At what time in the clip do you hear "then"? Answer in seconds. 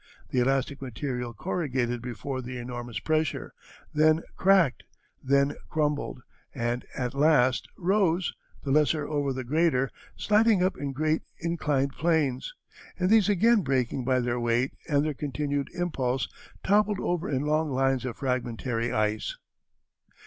3.93-4.23, 5.23-5.53